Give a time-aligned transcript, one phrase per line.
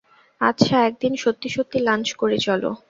[0.41, 2.63] আচ্ছা, একদিন সত্যি সত্যি লাঞ্চ করি চল।